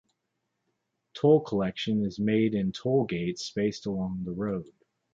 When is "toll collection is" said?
1.13-2.17